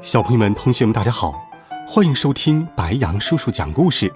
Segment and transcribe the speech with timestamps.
[0.00, 1.34] 小朋友们、同学们，大家好，
[1.84, 4.12] 欢迎收听白羊叔叔讲故事。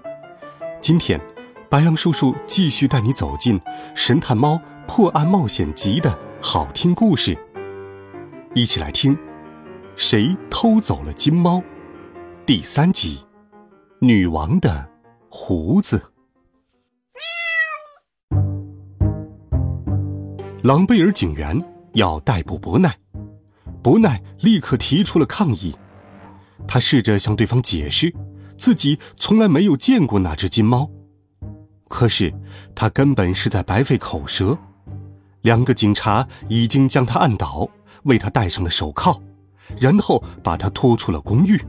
[0.80, 1.20] 今天，
[1.68, 3.58] 白羊叔叔继续带你走进
[3.92, 7.36] 《神探猫破案冒险集》的好听故事，
[8.54, 9.18] 一起来听：
[9.96, 11.60] 谁偷走了金猫？
[12.46, 13.26] 第三集，
[13.98, 14.88] 女王的
[15.28, 16.12] 胡子。
[20.62, 21.60] 狼贝尔警员
[21.94, 22.96] 要逮捕伯奈，
[23.82, 25.74] 伯奈立刻提出了抗议。
[26.68, 28.14] 他试着向对方解释，
[28.56, 30.88] 自己从来没有见过那只金猫，
[31.88, 32.32] 可是
[32.74, 34.56] 他根本是在白费口舌。
[35.40, 37.68] 两个警察已经将他按倒，
[38.04, 39.20] 为他戴上了手铐，
[39.80, 41.60] 然后把他拖出了公寓。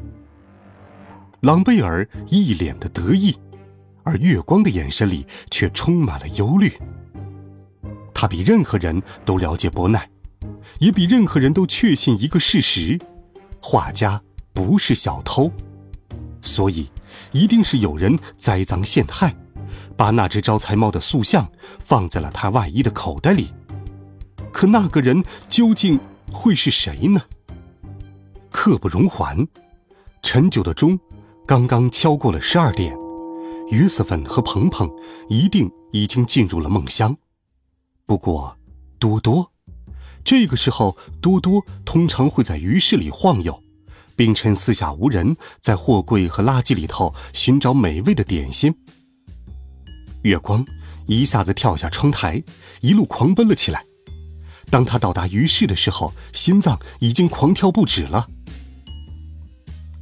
[1.41, 3.35] 朗贝尔一脸的得意，
[4.03, 6.71] 而月光的眼神里却充满了忧虑。
[8.13, 10.07] 他比任何人都了解伯奈，
[10.79, 12.99] 也比任何人都确信一个事实：
[13.61, 14.21] 画家。
[14.55, 15.51] 不是小偷，
[16.39, 16.87] 所以
[17.31, 19.35] 一定是有人栽赃陷害，
[19.97, 23.51] 把那只招财猫的塑像放在了他外衣的口袋里。
[24.51, 25.99] 可那个人究竟
[26.31, 27.19] 会是谁呢？
[28.51, 29.47] 刻不容缓，
[30.21, 30.99] 陈旧的钟
[31.47, 32.95] 刚刚敲过了十二点，
[33.71, 34.87] 约瑟芬和鹏鹏
[35.29, 37.17] 一定已经进入了梦乡。
[38.05, 38.55] 不过，
[38.99, 39.51] 多多，
[40.23, 43.61] 这个时候多多通常会在鱼市里晃悠。
[44.15, 48.71] 并趁四下无人，在货柜和垃圾里头寻找美味的点心。
[50.21, 50.63] 月光
[51.07, 52.43] 一下子跳下窗台，
[52.81, 53.83] 一路狂奔了起来。
[54.69, 58.27] 当他到达鱼市的时候，心脏已经狂跳不止了。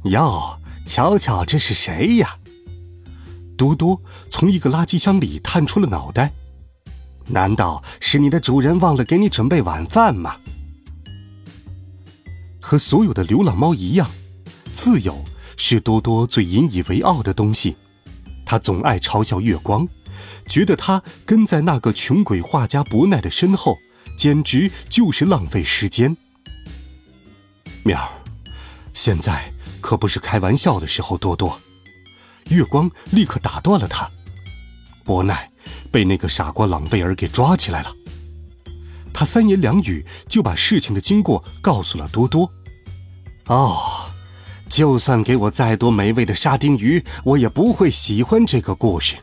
[0.04, 2.36] 哟，瞧瞧，这是谁呀？
[3.56, 3.98] 多多
[4.28, 6.32] 从一个垃圾箱里探出了脑袋。
[7.28, 10.36] 难道是你的主人忘了给你准备晚饭吗？
[12.60, 14.08] 和所有的流浪猫一样，
[14.74, 15.24] 自由
[15.56, 17.76] 是多多最引以为傲的东西。
[18.44, 19.88] 他总爱嘲笑月光，
[20.46, 23.78] 觉得他跟在那个穷鬼画家伯奈的身后，
[24.16, 26.16] 简直就是浪费时间。
[27.84, 28.08] 喵儿，
[28.92, 31.60] 现在可不是开玩笑的时候，多多。
[32.48, 34.10] 月光立刻打断了他。
[35.04, 35.50] 伯奈
[35.90, 37.92] 被那个傻瓜朗贝尔给抓起来了。
[39.12, 42.50] 他三言两语就把事情的经过告诉了多多。
[43.46, 44.10] 哦，
[44.68, 49.16] 就算给我再多美味的沙丁鱼，我也不会喜欢这个故事。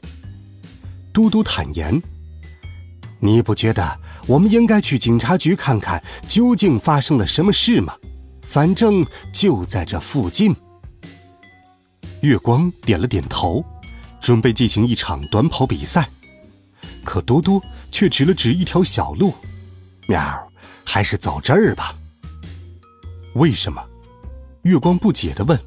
[1.12, 2.02] 多多坦言
[3.20, 7.96] ：“你不觉得我们应该去警察局看看究竟发生了什么事吗？
[8.44, 10.56] 反正就在这附近。”
[12.22, 13.64] 月光点了点头，
[14.22, 16.08] 准备进行一场短跑比赛，
[17.04, 17.62] 可多多
[17.92, 19.34] 却指了指一条小路。
[20.08, 20.52] 喵，
[20.86, 21.94] 还是走这儿吧。
[23.36, 23.82] 为什么？
[24.64, 25.60] 月光不解的问。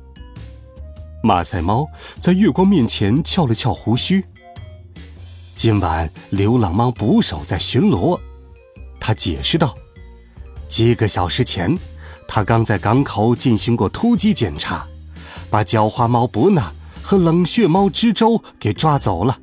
[1.22, 1.88] 马赛猫
[2.20, 4.24] 在月光面前翘了翘胡须。
[5.54, 8.18] 今晚流浪猫捕手在巡逻，
[8.98, 9.76] 他解释道。
[10.68, 11.76] 几个小时前，
[12.26, 14.84] 他刚在港口进行过突击检查，
[15.48, 19.38] 把狡猾猫伯纳和冷血猫知州给抓走了。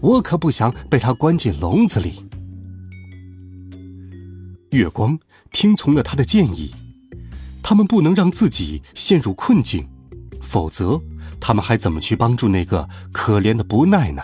[0.00, 2.24] 我可不想被他关进笼子里。
[4.70, 5.18] 月光
[5.50, 6.74] 听从了他的建议，
[7.62, 9.88] 他们不能让自己陷入困境，
[10.40, 11.00] 否则
[11.40, 14.22] 他们还怎么去帮助那个可怜的不奈呢？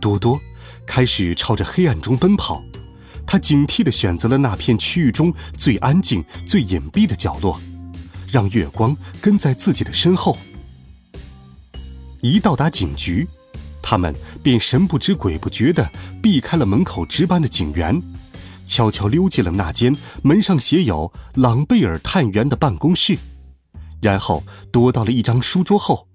[0.00, 0.40] 多多
[0.86, 2.62] 开始朝着黑暗中奔跑，
[3.26, 7.60] 他警惕地选择了那片区域中最安静、最隐蔽的角落，
[8.32, 10.38] 让月光跟在自己的身后。
[12.22, 13.26] 一到达警局，
[13.82, 15.90] 他们便神不知鬼不觉地
[16.22, 18.00] 避开了门口值班的警员。
[18.66, 23.18] 悄悄溜进了那间门上写有“朗贝尔探员”的办公室，
[24.00, 26.06] 然后躲到了一张书桌后。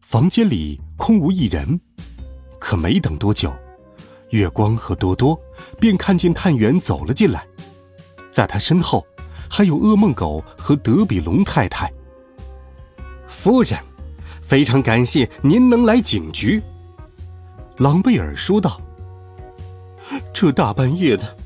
[0.00, 1.80] 房间里空无一人，
[2.58, 3.54] 可没等多久，
[4.30, 5.40] 月光和多多
[5.78, 7.46] 便看见探员走了进来，
[8.32, 9.06] 在他身后
[9.48, 11.92] 还有噩梦狗和德比龙太太。
[13.28, 13.78] 夫人，
[14.44, 16.62] 非常感谢您能来警局，
[17.78, 18.78] 朗贝尔说道。
[20.34, 21.36] 这大半夜的，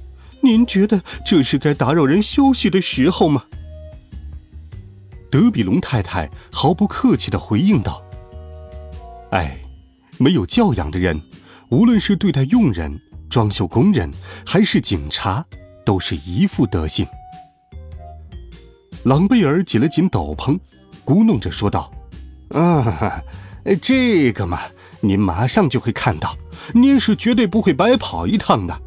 [0.40, 3.44] 您觉得这是该打扰人休息的时候吗？
[5.30, 8.02] 德比龙太太毫不客气的回应道
[9.30, 9.56] ：“哎，
[10.18, 11.20] 没有教养的人，
[11.68, 13.00] 无论是对待佣人、
[13.30, 14.10] 装修工人，
[14.44, 15.44] 还是警察，
[15.84, 17.06] 都是一副德行。”
[19.04, 20.58] 朗贝尔紧了紧斗篷，
[21.04, 21.92] 咕哝着说道
[22.50, 23.22] ：“啊，
[23.80, 24.60] 这个嘛，
[25.00, 26.36] 您马上就会看到，
[26.74, 28.80] 您是绝对不会白跑一趟的。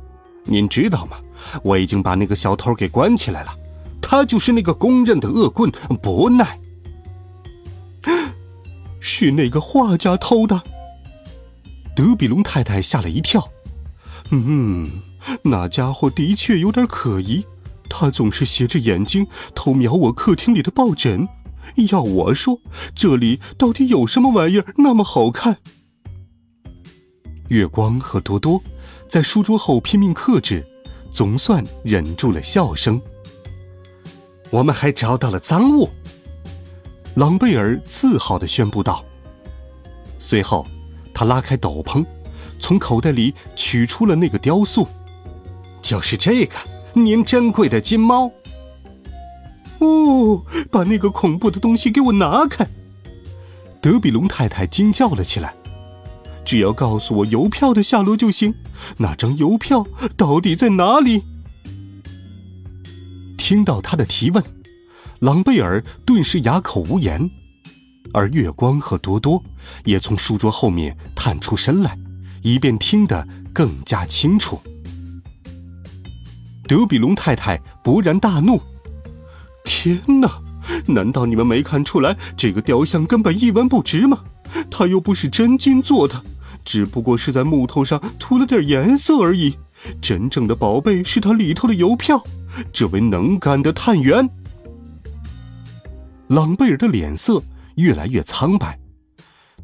[0.44, 1.18] 您知道吗？
[1.64, 3.56] 我已经把那个小偷给关起来了，
[4.02, 5.72] 他就是那个公认的恶棍
[6.02, 6.60] 伯奈。
[9.00, 10.62] 是那个画家偷的。”
[11.96, 13.50] 德比龙太太吓了一跳
[14.32, 14.90] ，“嗯，
[15.44, 17.46] 那家伙的确有点可疑。”
[17.90, 21.28] 他总是斜着眼睛偷瞄我客厅里的抱枕，
[21.92, 22.60] 要我说，
[22.96, 25.58] 这里到底有什么玩意儿那么好看？
[27.50, 28.62] 月光和多多
[29.10, 30.66] 在书桌后拼命克制，
[31.12, 33.02] 总算忍住了笑声。
[34.50, 35.90] 我们还找到了赃物，
[37.16, 39.04] 朗贝尔自豪的宣布道。
[40.18, 40.66] 随后，
[41.14, 42.06] 他拉开斗篷，
[42.60, 44.88] 从口袋里取出了那个雕塑，
[45.82, 46.56] 就是这个。
[46.94, 48.30] 您珍贵的金猫！
[49.82, 52.68] 哦，把那个恐怖的东西给我拿开！
[53.82, 55.56] 德比龙太太惊叫了起来。
[56.46, 58.54] 只要告诉我邮票的下落就行。
[58.98, 59.86] 那张邮票
[60.18, 61.24] 到底在哪里？
[63.38, 64.44] 听到他的提问，
[65.20, 67.30] 朗贝尔顿时哑口无言，
[68.14, 69.44] 而月光和多多
[69.86, 71.98] 也从书桌后面探出身来，
[72.42, 74.60] 以便听得更加清楚。
[76.68, 78.60] 德比龙太太勃然大怒
[79.82, 80.40] ：“天哪！
[80.86, 84.24] 难道你们没看出来这个雕像根本一文不值吗？
[84.70, 86.24] 它又不是真金做的，
[86.64, 89.58] 只不过是在木头上涂了点颜色而已。
[90.00, 92.24] 真正的宝贝是它里头的邮票。
[92.72, 94.30] 这位能干的探员。”
[96.30, 97.42] 朗贝尔的脸色
[97.78, 98.80] 越来越苍白，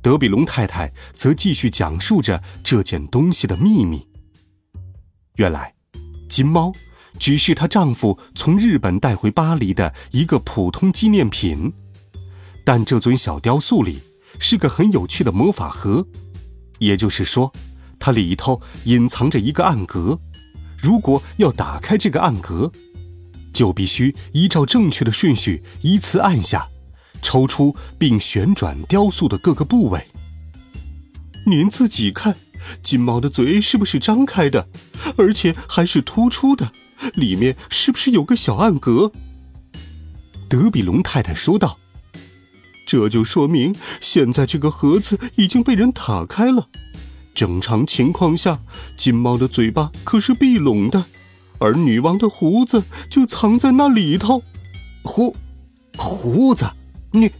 [0.01, 4.07] 德比龙太太则继续讲述着这件东西的秘密。
[5.35, 5.75] 原来，
[6.27, 6.73] 金猫。
[7.19, 11.73] 只是她丈夫从日本带回巴黎的一个普通纪念品，
[12.63, 13.99] 但这尊小雕塑里
[14.39, 16.05] 是个很有趣的魔法盒，
[16.79, 17.51] 也就是说，
[17.99, 20.19] 它里头隐藏着一个暗格。
[20.77, 22.71] 如果要打开这个暗格，
[23.51, 26.69] 就必须依照正确的顺序依次按下，
[27.21, 30.07] 抽出并旋转雕塑的各个部位。
[31.47, 32.37] 您自己看，
[32.83, 34.67] 金毛的嘴是不是张开的，
[35.17, 36.71] 而且还是突出的？
[37.13, 39.11] 里面是不是有个小暗格？
[40.49, 41.77] 德比龙太太说道
[42.87, 46.69] ：“这就说明现在这个盒子已经被人打开了。
[47.35, 48.61] 正常情况下，
[48.97, 51.05] 金猫的嘴巴可是闭拢的，
[51.59, 54.41] 而女王的胡子就藏在那里头。
[55.03, 55.35] 胡，
[55.97, 56.65] 胡子，
[57.11, 57.31] 女，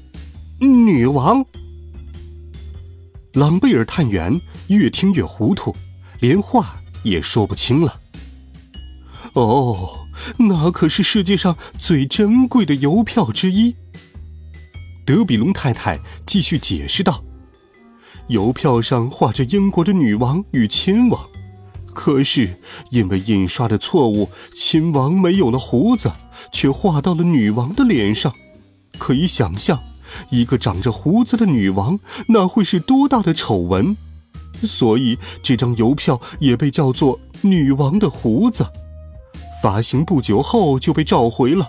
[0.59, 1.45] 女王。”
[3.33, 5.75] 朗贝尔探员越听越糊涂，
[6.19, 7.99] 连话也说不清了。
[9.33, 10.07] 哦，
[10.37, 13.75] 那可是世界上最珍贵的邮票之一。
[15.05, 17.23] 德比龙太太继续解释道
[18.27, 21.27] ：“邮票上画着英国的女王与亲王，
[21.93, 22.59] 可是
[22.89, 26.11] 因为印刷的错误，亲王没有了胡子，
[26.51, 28.33] 却画到了女王的脸上。
[28.97, 29.79] 可以想象，
[30.29, 33.95] 一个长着胡子的女王，那会是多大的丑闻。
[34.63, 38.65] 所以这张邮票也被叫做‘女王的胡子’。”
[39.61, 41.67] 发行不久后就被召回了，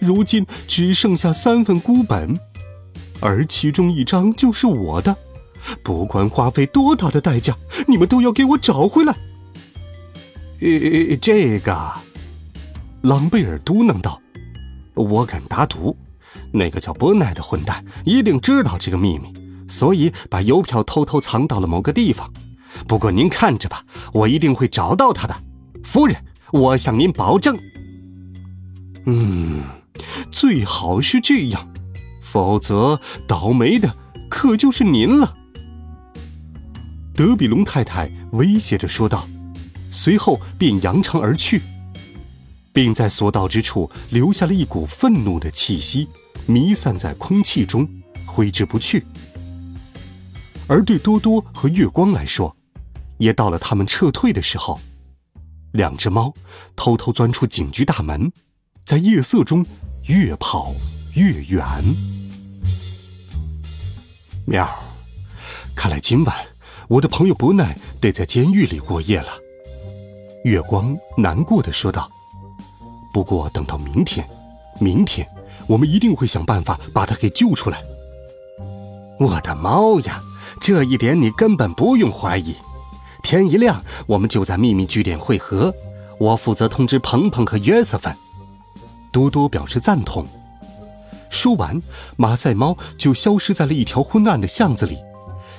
[0.00, 2.38] 如今只剩下三份孤本，
[3.20, 5.16] 而其中一张就是我的。
[5.82, 9.14] 不管花费多大的代价，你们都要给我找回来。
[10.60, 11.92] 呃，这个，
[13.02, 14.20] 朗贝尔嘟囔道
[14.94, 15.96] ：“我敢打赌，
[16.52, 19.32] 那个叫伯奈的混蛋一定知道这个秘密，
[19.68, 22.32] 所以把邮票偷偷藏到了某个地方。
[22.86, 25.36] 不过您看着吧，我一定会找到他的，
[25.84, 26.16] 夫人。”
[26.52, 27.58] 我向您保证。
[29.06, 29.62] 嗯，
[30.30, 31.68] 最好是这样，
[32.20, 33.96] 否则倒霉的
[34.28, 35.36] 可就是您了。”
[37.14, 39.26] 德比龙太太威胁着说道，
[39.90, 41.62] 随后便扬长而去，
[42.72, 46.08] 并在所到之处留下了一股愤怒的气息，
[46.46, 47.88] 弥散在空气中，
[48.24, 49.04] 挥之不去。
[50.68, 52.54] 而对多多和月光来说，
[53.16, 54.78] 也到了他们撤退的时候。
[55.72, 56.32] 两只猫
[56.74, 58.32] 偷偷钻出警局大门，
[58.84, 59.64] 在夜色中
[60.06, 60.72] 越跑
[61.14, 61.64] 越远。
[64.46, 64.68] 喵！
[65.76, 66.34] 看来今晚
[66.88, 69.28] 我的朋友伯奈得在监狱里过夜了。
[70.44, 72.10] 月光难过的说道
[73.12, 74.26] ：“不过等到明天，
[74.80, 75.28] 明天
[75.68, 77.80] 我们一定会想办法把他给救出来。
[79.20, 80.22] 我的猫呀，
[80.60, 82.56] 这一点你根本不用怀疑。
[83.28, 85.70] 天一亮，我们就在秘密据点汇合。
[86.18, 88.10] 我负责通知鹏鹏和约瑟芬。
[89.12, 90.26] 多多表示赞同。
[91.28, 91.78] 说完，
[92.16, 94.96] 马赛猫就消失在了一条昏暗的巷子里，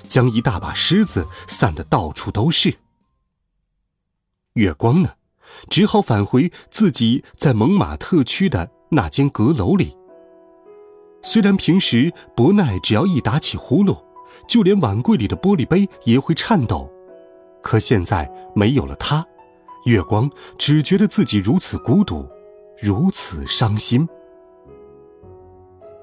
[0.07, 2.73] 将一大把狮子散得到处都是。
[4.53, 5.11] 月光呢，
[5.69, 9.95] 只好返回自己在蒙马特区的那间阁楼里。
[11.21, 13.95] 虽然平时伯奈只要一打起呼噜，
[14.47, 16.91] 就连碗柜里的玻璃杯也会颤抖，
[17.61, 19.25] 可现在没有了他，
[19.85, 22.27] 月光只觉得自己如此孤独，
[22.81, 24.07] 如此伤心。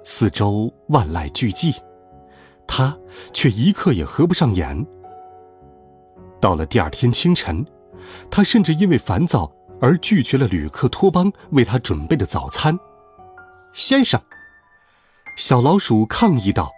[0.05, 1.75] 四周万籁俱寂，
[2.67, 2.97] 他
[3.33, 4.87] 却一刻也合不上眼。
[6.41, 7.67] 到了第二天清晨，
[8.31, 12.79] 他甚至因为烦躁而拒绝了旅客托邦为他准备的早餐。
[13.73, 14.21] 先生，
[15.37, 16.71] 小老鼠抗议道：“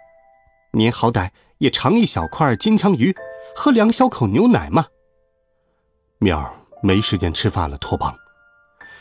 [0.73, 3.15] 您好歹也尝一小块金枪鱼，
[3.55, 4.87] 喝两小口牛奶嘛。”
[6.19, 8.15] 喵儿没时间吃饭了，托邦。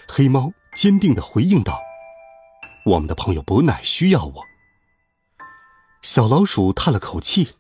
[0.09, 1.79] 黑猫坚定的回应道。
[2.85, 4.45] 我们的朋友伯奈需要我。
[6.01, 7.57] 小老鼠叹了口气：“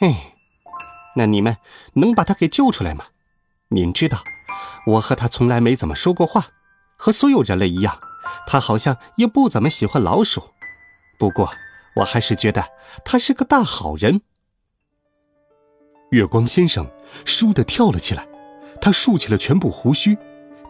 [0.00, 0.34] 哎，
[1.16, 1.58] 那你们
[1.94, 3.06] 能把他给救出来吗？
[3.68, 4.22] 您知道，
[4.86, 6.46] 我和他从来没怎么说过话，
[6.96, 8.00] 和所有人类一样，
[8.46, 10.54] 他好像也不怎么喜欢老鼠。
[11.18, 11.52] 不过，
[11.96, 12.64] 我还是觉得
[13.04, 14.22] 他是个大好人。”
[16.10, 16.86] 月光先生
[17.24, 18.26] 倏地跳了起来，
[18.80, 20.16] 他竖起了全部胡须，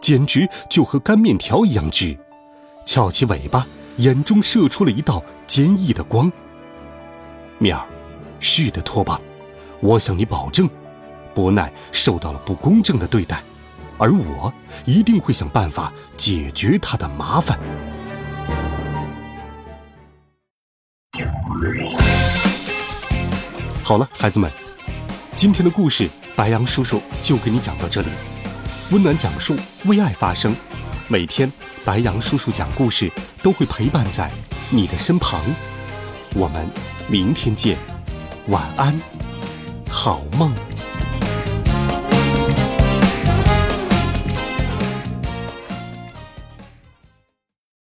[0.01, 2.17] 简直就和干面条一样直。
[2.85, 3.65] 翘起尾巴，
[3.97, 6.29] 眼中射出了一道坚毅的光。
[7.57, 7.85] 面儿，
[8.39, 9.19] 是的，托邦，
[9.79, 10.69] 我向你保证，
[11.33, 13.41] 伯奈受到了不公正的对待，
[13.97, 14.53] 而我
[14.85, 17.57] 一定会想办法解决他的麻烦。
[23.83, 24.51] 好了，孩子们，
[25.39, 26.05] 今天的故事
[26.35, 28.09] 白羊叔叔就给你讲到这里。
[28.91, 29.55] 温暖讲述，
[29.85, 30.53] 为爱发声，
[31.07, 31.49] 每天。
[31.85, 33.09] 白羊叔叔讲故事
[33.41, 34.29] 都会陪伴在
[34.69, 35.39] 你的身旁，
[36.35, 36.67] 我们
[37.07, 37.77] 明天见，
[38.49, 38.93] 晚安，
[39.89, 40.51] 好梦。